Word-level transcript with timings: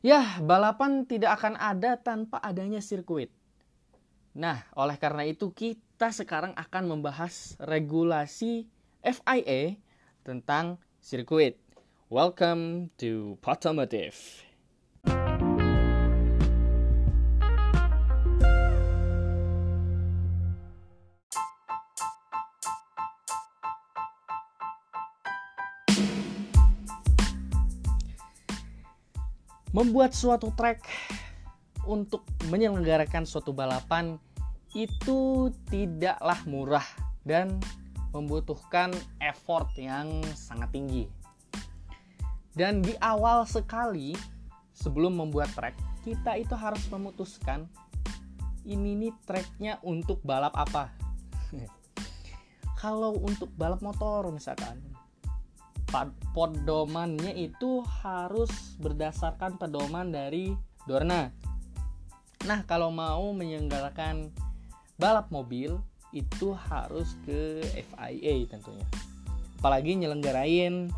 Ya, 0.00 0.40
balapan 0.40 1.04
tidak 1.04 1.36
akan 1.36 1.60
ada 1.60 2.00
tanpa 2.00 2.40
adanya 2.40 2.80
sirkuit. 2.80 3.28
Nah, 4.32 4.64
oleh 4.72 4.96
karena 4.96 5.28
itu 5.28 5.52
kita 5.52 6.08
sekarang 6.08 6.56
akan 6.56 6.88
membahas 6.88 7.52
regulasi 7.60 8.64
FIA 9.04 9.76
tentang 10.24 10.80
sirkuit. 11.04 11.60
Welcome 12.08 12.88
to 12.96 13.36
Potomotive. 13.44 14.49
Membuat 29.70 30.14
suatu 30.14 30.50
track 30.54 30.82
untuk 31.86 32.26
menyelenggarakan 32.50 33.24
suatu 33.24 33.54
balapan 33.54 34.18
itu 34.74 35.50
tidaklah 35.66 36.38
murah 36.46 36.86
dan 37.26 37.58
membutuhkan 38.10 38.90
effort 39.22 39.70
yang 39.78 40.22
sangat 40.34 40.70
tinggi. 40.74 41.04
Dan 42.50 42.82
di 42.82 42.98
awal 42.98 43.46
sekali 43.46 44.14
sebelum 44.74 45.18
membuat 45.18 45.54
track, 45.54 45.78
kita 46.02 46.34
itu 46.34 46.54
harus 46.58 46.82
memutuskan 46.90 47.70
ini 48.66 48.98
nih 48.98 49.14
tracknya 49.24 49.78
untuk 49.86 50.18
balap 50.26 50.52
apa. 50.58 50.90
Kalau 52.80 53.14
untuk 53.22 53.52
balap 53.54 53.80
motor 53.84 54.34
misalkan, 54.34 54.82
pedomannya 56.30 57.34
itu 57.34 57.82
harus 58.02 58.50
berdasarkan 58.78 59.58
pedoman 59.58 60.14
dari 60.14 60.54
Dorna. 60.86 61.28
Nah, 62.46 62.60
kalau 62.64 62.88
mau 62.88 63.34
menyelenggarakan 63.36 64.32
balap 64.96 65.28
mobil 65.28 65.76
itu 66.14 66.54
harus 66.54 67.14
ke 67.26 67.62
FIA 67.92 68.48
tentunya. 68.48 68.86
Apalagi 69.60 69.98
nyelenggarain 69.98 70.88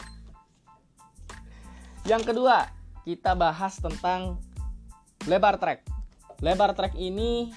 Yang 2.11 2.33
kedua, 2.33 2.67
kita 3.07 3.37
bahas 3.37 3.77
tentang 3.77 4.41
lebar 5.29 5.61
track. 5.61 5.85
Lebar 6.43 6.73
track 6.73 6.97
ini 6.97 7.53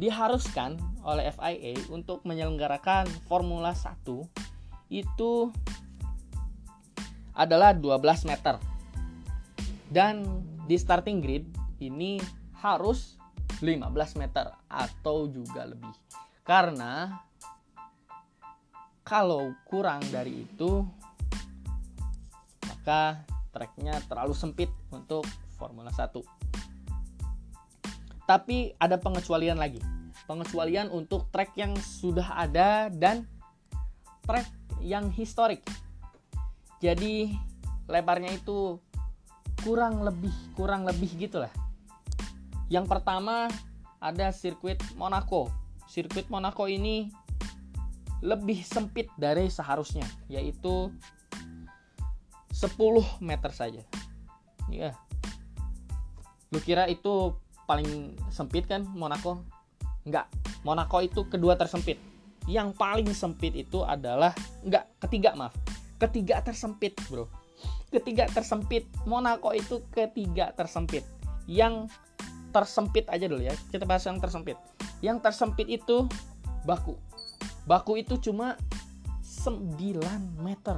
diharuskan 0.00 0.80
oleh 1.04 1.28
FIA 1.32 1.76
untuk 1.92 2.24
menyelenggarakan 2.24 3.08
Formula 3.28 3.76
1 3.76 4.04
itu 4.92 5.52
adalah 7.36 7.76
12 7.76 8.28
meter. 8.28 8.56
Dan 9.88 10.24
di 10.64 10.76
starting 10.76 11.20
grid 11.20 11.44
ini 11.80 12.20
harus 12.60 13.19
15 13.60 14.20
meter 14.20 14.48
atau 14.66 15.28
juga 15.28 15.68
lebih. 15.68 15.92
Karena 16.40 17.20
kalau 19.04 19.52
kurang 19.68 20.00
dari 20.08 20.48
itu 20.48 20.84
maka 22.64 23.20
treknya 23.52 24.00
terlalu 24.08 24.32
sempit 24.32 24.72
untuk 24.88 25.28
Formula 25.60 25.92
1. 25.92 26.24
Tapi 28.24 28.72
ada 28.80 28.96
pengecualian 28.96 29.60
lagi. 29.60 29.84
Pengecualian 30.24 30.88
untuk 30.88 31.28
trek 31.28 31.52
yang 31.58 31.76
sudah 31.76 32.40
ada 32.40 32.88
dan 32.88 33.28
trek 34.24 34.48
yang 34.80 35.12
historik. 35.12 35.60
Jadi 36.80 37.36
lebarnya 37.90 38.32
itu 38.32 38.80
kurang 39.60 40.00
lebih 40.00 40.32
kurang 40.56 40.88
lebih 40.88 41.12
gitulah 41.20 41.52
yang 42.70 42.86
pertama 42.86 43.50
ada 43.98 44.30
sirkuit 44.30 44.78
Monaco. 44.94 45.50
Sirkuit 45.90 46.30
Monaco 46.30 46.70
ini 46.70 47.10
lebih 48.22 48.62
sempit 48.62 49.10
dari 49.18 49.50
seharusnya, 49.50 50.06
yaitu 50.30 50.94
10 52.54 52.70
meter 53.18 53.50
saja. 53.50 53.82
Ya. 54.70 54.94
Lu 56.54 56.62
kira 56.62 56.86
itu 56.86 57.34
paling 57.66 58.14
sempit 58.30 58.70
kan 58.70 58.86
Monaco? 58.86 59.42
Enggak. 60.06 60.30
Monaco 60.62 61.02
itu 61.02 61.26
kedua 61.26 61.58
tersempit. 61.58 61.98
Yang 62.46 62.76
paling 62.78 63.10
sempit 63.10 63.56
itu 63.56 63.82
adalah 63.82 64.30
enggak, 64.62 64.86
ketiga 65.02 65.34
maaf. 65.34 65.56
Ketiga 66.00 66.40
tersempit, 66.40 66.96
Bro. 67.08 67.28
Ketiga 67.90 68.30
tersempit. 68.30 68.88
Monaco 69.04 69.52
itu 69.52 69.84
ketiga 69.92 70.52
tersempit. 70.56 71.04
Yang 71.50 71.90
tersempit 72.50 73.06
aja 73.08 73.26
dulu 73.30 73.42
ya. 73.42 73.54
Kita 73.70 73.86
bahas 73.86 74.04
yang 74.06 74.18
tersempit. 74.18 74.58
Yang 75.00 75.18
tersempit 75.24 75.66
itu 75.70 76.04
baku. 76.66 76.98
Baku 77.64 78.02
itu 78.02 78.18
cuma 78.20 78.58
9 79.22 79.96
meter. 80.42 80.76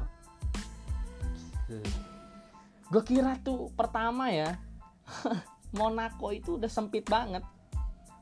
Gue 2.92 3.02
kira 3.02 3.40
tuh 3.40 3.72
pertama 3.72 4.28
ya. 4.28 4.60
Monaco 5.78 6.28
itu 6.30 6.60
udah 6.60 6.68
sempit 6.68 7.08
banget. 7.08 7.40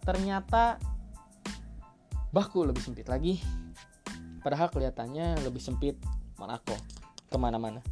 Ternyata 0.07 0.79
baku 2.31 2.63
lebih 2.63 2.81
sempit 2.81 3.11
lagi. 3.11 3.43
Padahal 4.41 4.71
kelihatannya 4.71 5.43
lebih 5.45 5.61
sempit 5.61 5.99
Monaco 6.39 6.79
ke 7.29 7.37
mana-mana. 7.37 7.83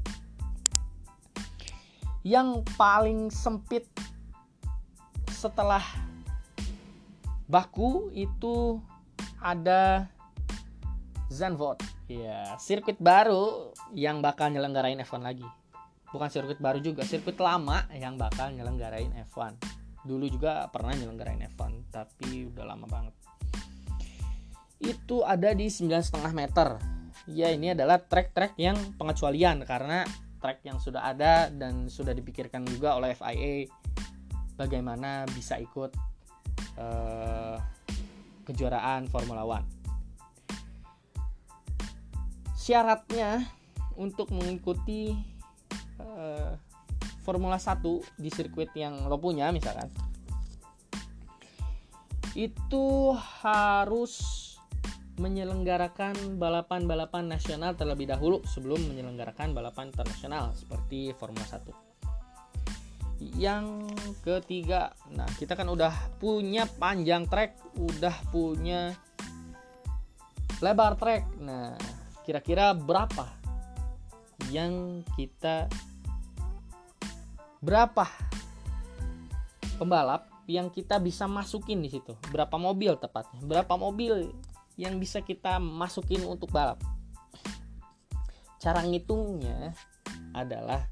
Yang 2.23 2.65
paling 2.79 3.29
sempit 3.29 3.91
setelah 5.39 5.87
baku 7.47 8.11
itu 8.11 8.83
ada 9.39 10.11
Zandvoort. 11.31 11.79
Ya, 12.11 12.59
sirkuit 12.59 12.99
baru 12.99 13.71
yang 13.95 14.19
bakal 14.19 14.51
nyelenggarain 14.51 14.99
F1 14.99 15.23
lagi. 15.23 15.47
Bukan 16.11 16.27
sirkuit 16.27 16.59
baru 16.59 16.83
juga, 16.83 17.07
sirkuit 17.07 17.39
lama 17.39 17.87
yang 17.95 18.19
bakal 18.19 18.51
nyelenggarain 18.51 19.15
F1. 19.31 19.55
Dulu 20.03 20.27
juga 20.27 20.67
pernah 20.75 20.97
nyelenggarain 20.97 21.39
F1, 21.55 21.95
tapi 21.95 22.49
udah 22.51 22.65
lama 22.65 22.89
banget. 22.91 23.15
Itu 24.83 25.23
ada 25.23 25.55
di 25.55 25.69
9,5 25.71 26.33
meter. 26.35 26.81
Ya, 27.29 27.53
ini 27.53 27.77
adalah 27.77 28.01
trek-trek 28.01 28.57
yang 28.57 28.75
pengecualian 28.97 29.63
karena 29.69 30.03
trek 30.41 30.65
yang 30.65 30.81
sudah 30.81 31.13
ada 31.13 31.53
dan 31.53 31.93
sudah 31.93 32.17
dipikirkan 32.17 32.65
juga 32.65 32.97
oleh 32.97 33.13
FIA 33.13 33.69
bagaimana 34.59 35.23
bisa 35.31 35.57
ikut 35.63 35.95
uh, 36.77 37.57
kejuaraan 38.43 39.07
Formula 39.07 39.47
One 39.47 39.67
syaratnya 42.59 43.47
untuk 43.97 44.35
mengikuti 44.35 45.15
uh, 46.03 46.53
Formula 47.25 47.57
1 47.57 47.81
di 48.19 48.29
sirkuit 48.29 48.75
yang 48.77 49.07
lo 49.07 49.17
punya 49.17 49.49
misalkan 49.55 49.89
itu 52.37 53.17
harus 53.43 54.15
menyelenggarakan 55.19 56.39
balapan-balapan 56.39 57.27
nasional 57.27 57.75
terlebih 57.75 58.07
dahulu 58.07 58.45
sebelum 58.47 58.79
menyelenggarakan 58.87 59.51
balapan 59.51 59.91
internasional 59.91 60.55
seperti 60.55 61.11
Formula 61.19 61.43
1. 61.43 61.88
Yang 63.19 63.91
ketiga, 64.23 64.95
nah 65.11 65.27
kita 65.39 65.59
kan 65.59 65.67
udah 65.67 65.91
punya 66.23 66.71
panjang 66.79 67.27
trek, 67.27 67.59
udah 67.75 68.15
punya 68.31 68.95
lebar 70.63 70.95
trek. 70.95 71.27
Nah, 71.43 71.75
kira-kira 72.23 72.71
berapa 72.79 73.27
yang 74.55 75.03
kita 75.19 75.67
berapa 77.59 78.07
pembalap 79.83 80.31
yang 80.49 80.71
kita 80.71 81.03
bisa 81.03 81.27
masukin 81.27 81.83
di 81.83 81.91
situ? 81.91 82.15
Berapa 82.31 82.55
mobil 82.55 82.95
tepatnya? 82.97 83.43
Berapa 83.45 83.75
mobil 83.75 84.31
yang 84.79 84.97
bisa 85.03 85.21
kita 85.21 85.59
masukin 85.59 86.23
untuk 86.25 86.55
balap? 86.55 86.79
Cara 88.63 88.83
ngitungnya 88.83 89.75
adalah 90.33 90.87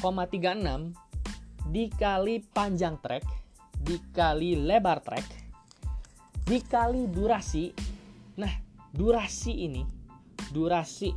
0,36 0.00 1.72
dikali 1.72 2.44
panjang 2.52 3.00
trek 3.02 3.24
dikali 3.76 4.54
lebar 4.58 5.02
trek 5.02 5.26
dikali 6.46 7.10
durasi. 7.10 7.74
Nah 8.38 8.52
durasi 8.94 9.52
ini 9.66 9.82
durasi 10.54 11.10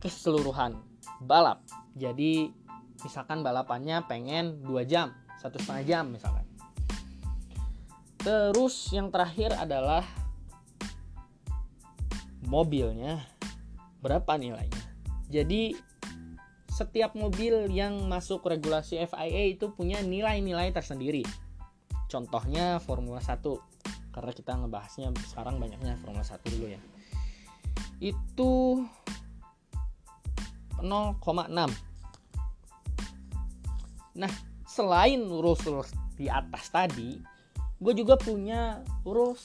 keseluruhan 0.00 0.76
balap. 1.20 1.64
Jadi 1.94 2.48
misalkan 3.04 3.44
balapannya 3.44 4.02
pengen 4.08 4.64
2 4.64 4.84
jam 4.88 5.12
satu 5.40 5.60
setengah 5.60 5.84
jam 5.84 6.04
misalkan. 6.08 6.48
Terus 8.24 8.88
yang 8.96 9.12
terakhir 9.12 9.52
adalah 9.52 10.00
mobilnya. 12.48 13.20
Berapa 14.00 14.36
nilainya? 14.36 14.84
Jadi 15.32 15.76
setiap 16.74 17.14
mobil 17.14 17.70
yang 17.70 18.10
masuk 18.10 18.42
regulasi 18.42 18.98
FIA 19.06 19.54
itu 19.54 19.70
punya 19.70 20.02
nilai-nilai 20.02 20.74
tersendiri. 20.74 21.22
Contohnya 22.10 22.82
Formula 22.82 23.22
1 23.22 23.38
karena 24.10 24.32
kita 24.34 24.58
ngebahasnya 24.58 25.14
sekarang 25.30 25.62
banyaknya 25.62 25.94
Formula 26.02 26.26
1 26.26 26.42
dulu 26.50 26.66
ya. 26.66 26.82
Itu 28.02 28.82
0,6 30.82 31.22
nah 34.14 34.30
selain 34.62 35.26
rules-rules 35.26 35.90
di 36.14 36.30
atas 36.30 36.70
tadi 36.70 37.18
gue 37.82 37.94
juga 37.98 38.14
punya 38.14 38.78
rules 39.02 39.42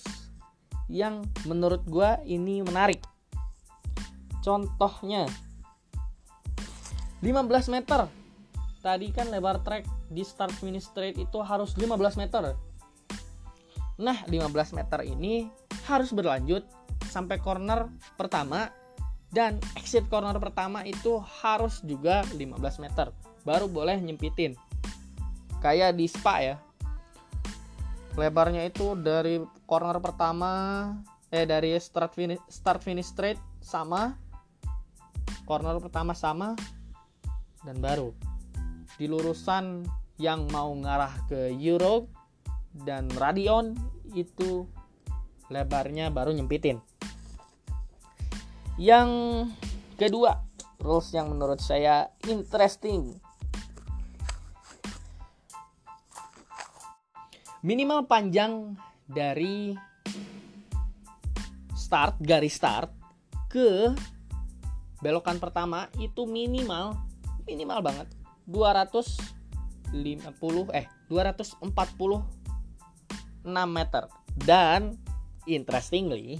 yang 0.90 1.26
menurut 1.46 1.86
gue 1.86 2.10
ini 2.26 2.66
menarik. 2.66 3.02
Contohnya 4.42 5.30
15 7.22 7.74
meter 7.74 8.08
tadi 8.80 9.12
kan 9.12 9.28
lebar 9.28 9.60
track 9.62 9.84
di 10.08 10.24
start 10.24 10.56
finish 10.56 10.88
straight 10.88 11.20
itu 11.20 11.40
harus 11.44 11.76
15 11.76 12.16
meter 12.16 12.56
Nah, 14.00 14.16
15 14.32 14.80
meter 14.80 15.04
ini 15.04 15.52
harus 15.84 16.16
berlanjut 16.16 16.64
sampai 17.12 17.36
corner 17.44 17.92
pertama 18.16 18.72
dan 19.30 19.60
exit 19.76 20.08
corner 20.08 20.40
pertama 20.40 20.88
itu 20.88 21.20
harus 21.44 21.84
juga 21.84 22.24
15 22.32 22.80
meter. 22.80 23.12
Baru 23.44 23.68
boleh 23.68 24.00
nyempitin. 24.00 24.56
Kayak 25.60 26.00
di 26.00 26.08
Spa 26.08 26.40
ya. 26.40 26.56
Lebarnya 28.16 28.64
itu 28.64 28.96
dari 28.96 29.44
corner 29.68 30.00
pertama 30.00 30.52
eh 31.30 31.46
dari 31.46 31.76
start 31.78 32.16
finish 32.16 32.42
start 32.50 32.82
finish 32.82 33.12
straight 33.12 33.38
sama 33.62 34.18
corner 35.46 35.78
pertama 35.78 36.18
sama 36.18 36.58
dan 37.64 37.80
baru 37.84 38.16
di 39.00 39.08
lurusan 39.08 39.88
yang 40.20 40.52
mau 40.52 40.72
ngarah 40.76 41.28
ke 41.32 41.56
Euro 41.56 42.12
dan 42.76 43.08
Radion 43.16 43.72
itu 44.12 44.68
lebarnya 45.50 46.12
baru 46.14 46.36
nyempitin. 46.36 46.78
Yang 48.80 49.10
kedua, 50.00 50.40
rules 50.80 51.10
yang 51.12 51.32
menurut 51.32 51.60
saya 51.60 52.12
interesting. 52.28 53.16
Minimal 57.60 58.08
panjang 58.08 58.80
dari 59.04 59.76
start 61.76 62.22
garis 62.24 62.56
start 62.56 62.88
ke 63.52 63.92
belokan 65.04 65.42
pertama 65.44 65.92
itu 66.00 66.24
minimal 66.24 67.09
minimal 67.50 67.82
banget. 67.82 68.06
250 68.46 70.70
eh 70.74 70.86
240 71.10 71.66
6 71.66 71.66
meter. 73.50 74.06
Dan 74.38 74.94
interestingly 75.50 76.38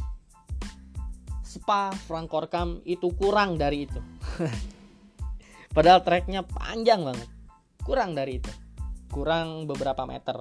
Spa 1.50 1.90
Francorcam 2.06 2.86
itu 2.86 3.10
kurang 3.18 3.58
dari 3.58 3.90
itu. 3.90 3.98
Padahal 5.76 6.06
treknya 6.06 6.46
panjang 6.46 7.02
banget. 7.02 7.30
Kurang 7.82 8.14
dari 8.14 8.38
itu. 8.38 8.54
Kurang 9.10 9.66
beberapa 9.66 10.06
meter. 10.06 10.38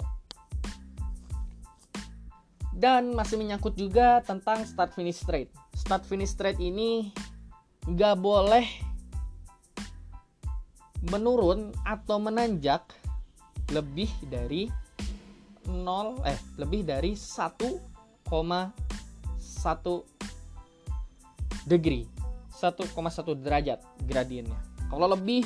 Dan 2.77 3.17
masih 3.17 3.41
menyangkut 3.41 3.73
juga 3.75 4.21
tentang 4.21 4.69
start 4.69 4.93
finish 4.93 5.25
straight. 5.25 5.49
Start 5.73 6.05
finish 6.05 6.37
straight 6.37 6.61
ini 6.61 7.09
nggak 7.89 8.21
boleh 8.21 8.88
menurun 11.09 11.73
atau 11.85 12.21
menanjak 12.21 12.85
lebih 13.73 14.09
dari 14.29 14.69
0 15.69 16.25
eh 16.25 16.41
lebih 16.57 16.85
dari 16.89 17.13
1,1 17.13 17.69
degree. 21.69 22.09
1,1 22.59 23.45
derajat 23.45 23.81
gradiennya. 24.09 24.59
Kalau 24.89 25.07
lebih 25.13 25.45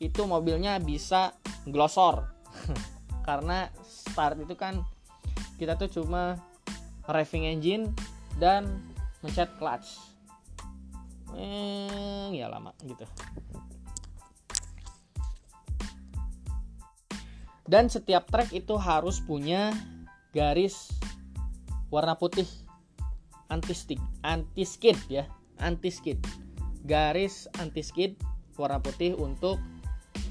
itu 0.00 0.22
mobilnya 0.24 0.80
bisa 0.80 1.34
glosor 1.68 2.24
karena 3.28 3.68
start 3.84 4.40
itu 4.40 4.56
kan 4.56 4.80
kita 5.60 5.76
tuh 5.76 5.92
cuma 5.92 6.40
revving 7.04 7.44
engine 7.52 7.84
dan 8.40 8.80
mencet 9.20 9.50
clutch. 9.60 10.00
Eh, 11.36 12.32
ya 12.34 12.50
lama 12.50 12.74
gitu 12.82 13.06
dan 17.70 17.86
setiap 17.86 18.26
track 18.26 18.50
itu 18.50 18.74
harus 18.74 19.22
punya 19.22 19.70
garis 20.34 20.90
warna 21.86 22.18
putih. 22.18 22.50
Anti 23.46 23.74
stick 23.74 24.02
anti 24.26 24.66
skid 24.66 24.98
ya. 25.06 25.30
Anti 25.62 25.94
skid 25.94 26.18
garis 26.82 27.46
anti 27.62 27.86
skid 27.86 28.18
warna 28.58 28.82
putih 28.82 29.14
untuk 29.14 29.62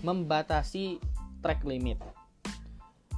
membatasi 0.04 1.00
track 1.40 1.64
limit. 1.64 2.04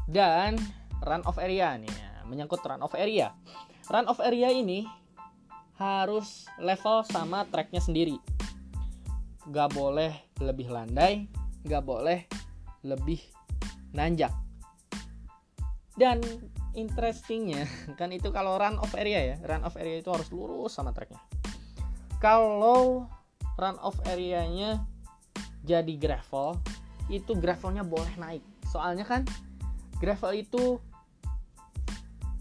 Dan 0.05 0.61
run 1.01 1.25
off 1.25 1.41
area 1.41 1.73
nih 1.81 1.89
ya, 1.89 2.21
menyangkut 2.29 2.61
run 2.61 2.85
off 2.85 2.93
area. 2.93 3.33
Run 3.89 4.05
off 4.05 4.21
area 4.21 4.53
ini 4.53 4.85
harus 5.81 6.45
level 6.61 7.01
sama 7.09 7.49
tracknya 7.49 7.81
sendiri. 7.81 8.21
Gak 9.49 9.73
boleh 9.73 10.13
lebih 10.37 10.69
landai 10.69 11.25
gak 11.65 11.85
boleh 11.85 12.25
lebih 12.81 13.21
nanjak. 13.91 14.33
Dan 15.95 16.24
interestingnya 16.71 17.67
kan 18.00 18.10
itu 18.15 18.31
kalau 18.31 18.55
run 18.55 18.79
off 18.79 18.95
area 18.95 19.36
ya 19.36 19.38
run 19.43 19.67
off 19.67 19.75
area 19.75 20.00
itu 20.00 20.07
harus 20.07 20.31
lurus 20.31 20.71
sama 20.71 20.95
treknya 20.95 21.19
kalau 22.24 23.12
run 23.60 23.77
off 23.83 24.00
areanya 24.07 24.79
jadi 25.62 25.93
gravel 26.00 26.57
itu 27.12 27.36
gravelnya 27.38 27.83
boleh 27.86 28.13
naik. 28.17 28.43
Soalnya 28.71 29.03
kan 29.03 29.27
gravel 30.00 30.33
itu 30.33 30.79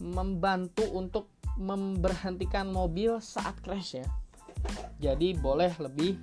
membantu 0.01 0.87
untuk 0.97 1.29
memberhentikan 1.61 2.71
mobil 2.71 3.21
saat 3.21 3.59
crash 3.61 4.01
ya. 4.01 4.07
Jadi 5.01 5.37
boleh 5.37 5.73
lebih 5.77 6.17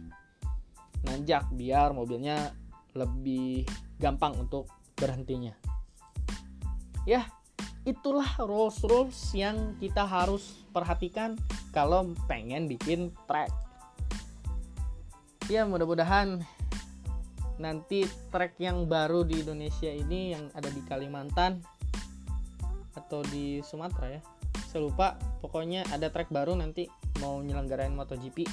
nanjak 1.06 1.46
biar 1.54 1.94
mobilnya 1.94 2.54
lebih 2.98 3.68
gampang 4.02 4.34
untuk 4.42 4.66
berhentinya. 4.98 5.54
Ya 7.08 7.24
itulah 7.88 8.28
rules 8.44 8.84
rules 8.84 9.32
yang 9.32 9.80
kita 9.80 10.04
harus 10.04 10.68
perhatikan 10.76 11.40
kalau 11.72 12.12
pengen 12.28 12.68
bikin 12.68 13.16
track. 13.30 13.54
Ya 15.48 15.64
mudah-mudahan 15.64 16.44
nanti 17.56 18.04
track 18.30 18.60
yang 18.60 18.86
baru 18.92 19.24
di 19.24 19.40
Indonesia 19.40 19.88
ini 19.88 20.36
yang 20.36 20.52
ada 20.52 20.68
di 20.68 20.84
Kalimantan 20.84 21.64
atau 22.94 23.24
di 23.32 23.64
Sumatera 23.64 24.20
ya 24.20 24.22
saya 24.68 24.84
lupa. 24.84 25.16
Pokoknya 25.40 25.88
ada 25.96 26.12
track 26.12 26.28
baru 26.28 26.54
nanti 26.60 26.92
mau 27.24 27.40
nyelenggarain 27.40 27.96
MotoGP. 27.96 28.44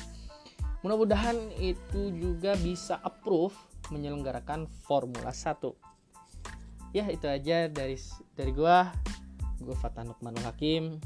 Mudah-mudahan 0.87 1.37
itu 1.59 2.15
juga 2.15 2.55
bisa 2.61 3.03
approve 3.03 3.57
menyelenggarakan 3.91 4.71
Formula 4.87 5.35
1 5.35 5.94
ya 6.95 7.11
itu 7.11 7.27
aja 7.27 7.67
dari 7.67 7.99
dari 8.39 8.55
gua. 8.55 8.95
Gue 9.59 9.75
Fatanuk 9.75 10.23
Manul 10.23 10.47
Hakim. 10.47 11.03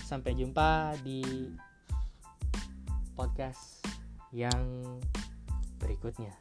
Sampai 0.00 0.32
jumpa 0.32 0.96
di 1.04 1.52
podcast 3.12 3.84
yang 4.32 4.82
berikutnya. 5.76 6.32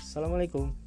Assalamualaikum 0.00 0.85